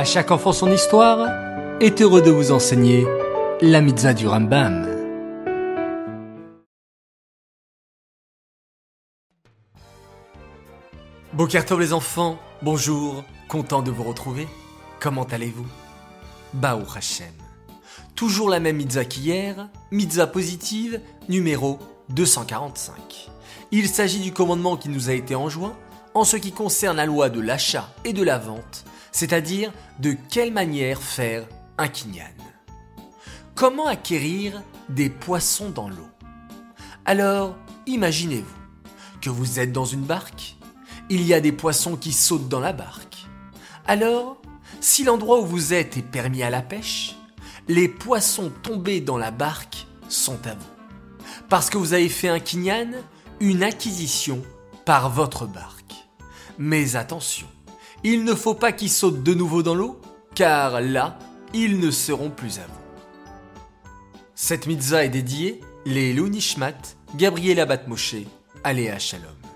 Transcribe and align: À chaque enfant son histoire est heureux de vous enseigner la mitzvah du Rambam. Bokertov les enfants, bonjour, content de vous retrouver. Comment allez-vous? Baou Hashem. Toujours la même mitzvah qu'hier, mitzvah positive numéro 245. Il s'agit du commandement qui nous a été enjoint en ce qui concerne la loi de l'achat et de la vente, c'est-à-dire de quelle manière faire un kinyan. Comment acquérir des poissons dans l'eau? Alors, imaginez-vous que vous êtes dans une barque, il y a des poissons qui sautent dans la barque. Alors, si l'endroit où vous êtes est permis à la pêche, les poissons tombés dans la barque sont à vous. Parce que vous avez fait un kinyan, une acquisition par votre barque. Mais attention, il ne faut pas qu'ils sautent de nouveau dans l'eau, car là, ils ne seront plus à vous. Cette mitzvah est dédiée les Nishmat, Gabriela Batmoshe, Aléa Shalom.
À 0.00 0.04
chaque 0.04 0.30
enfant 0.30 0.54
son 0.54 0.72
histoire 0.72 1.28
est 1.78 2.00
heureux 2.00 2.22
de 2.22 2.30
vous 2.30 2.52
enseigner 2.52 3.06
la 3.60 3.82
mitzvah 3.82 4.14
du 4.14 4.26
Rambam. 4.26 4.88
Bokertov 11.34 11.80
les 11.80 11.92
enfants, 11.92 12.38
bonjour, 12.62 13.22
content 13.46 13.82
de 13.82 13.90
vous 13.90 14.04
retrouver. 14.04 14.48
Comment 15.00 15.24
allez-vous? 15.24 15.66
Baou 16.54 16.86
Hashem. 16.96 17.34
Toujours 18.14 18.48
la 18.48 18.58
même 18.58 18.76
mitzvah 18.76 19.04
qu'hier, 19.04 19.68
mitzvah 19.90 20.28
positive 20.28 20.98
numéro 21.28 21.78
245. 22.08 23.28
Il 23.70 23.86
s'agit 23.86 24.20
du 24.20 24.32
commandement 24.32 24.78
qui 24.78 24.88
nous 24.88 25.10
a 25.10 25.12
été 25.12 25.34
enjoint 25.34 25.76
en 26.14 26.24
ce 26.24 26.38
qui 26.38 26.52
concerne 26.52 26.96
la 26.96 27.04
loi 27.04 27.28
de 27.28 27.40
l'achat 27.40 27.90
et 28.06 28.14
de 28.14 28.22
la 28.22 28.38
vente, 28.38 28.86
c'est-à-dire 29.12 29.72
de 29.98 30.16
quelle 30.30 30.52
manière 30.52 31.02
faire 31.02 31.46
un 31.78 31.88
kinyan. 31.88 32.24
Comment 33.54 33.86
acquérir 33.86 34.62
des 34.88 35.10
poissons 35.10 35.70
dans 35.70 35.88
l'eau? 35.88 36.08
Alors, 37.04 37.56
imaginez-vous 37.86 38.46
que 39.20 39.30
vous 39.30 39.58
êtes 39.60 39.72
dans 39.72 39.84
une 39.84 40.04
barque, 40.04 40.56
il 41.08 41.22
y 41.22 41.34
a 41.34 41.40
des 41.40 41.52
poissons 41.52 41.96
qui 41.96 42.12
sautent 42.12 42.48
dans 42.48 42.60
la 42.60 42.72
barque. 42.72 43.26
Alors, 43.86 44.40
si 44.80 45.04
l'endroit 45.04 45.40
où 45.40 45.46
vous 45.46 45.74
êtes 45.74 45.96
est 45.96 46.02
permis 46.02 46.42
à 46.42 46.50
la 46.50 46.62
pêche, 46.62 47.16
les 47.68 47.88
poissons 47.88 48.50
tombés 48.62 49.00
dans 49.00 49.18
la 49.18 49.30
barque 49.30 49.86
sont 50.08 50.46
à 50.46 50.54
vous. 50.54 51.26
Parce 51.48 51.68
que 51.68 51.78
vous 51.78 51.92
avez 51.92 52.08
fait 52.08 52.28
un 52.28 52.40
kinyan, 52.40 52.92
une 53.40 53.62
acquisition 53.62 54.42
par 54.84 55.10
votre 55.10 55.46
barque. 55.46 55.94
Mais 56.58 56.96
attention, 56.96 57.46
il 58.04 58.24
ne 58.24 58.34
faut 58.34 58.54
pas 58.54 58.72
qu'ils 58.72 58.90
sautent 58.90 59.22
de 59.22 59.34
nouveau 59.34 59.62
dans 59.62 59.74
l'eau, 59.74 60.00
car 60.34 60.80
là, 60.80 61.18
ils 61.52 61.78
ne 61.78 61.90
seront 61.90 62.30
plus 62.30 62.58
à 62.58 62.62
vous. 62.62 62.80
Cette 64.34 64.66
mitzvah 64.66 65.04
est 65.04 65.10
dédiée 65.10 65.60
les 65.84 66.14
Nishmat, 66.14 66.96
Gabriela 67.16 67.66
Batmoshe, 67.66 68.16
Aléa 68.64 68.98
Shalom. 68.98 69.49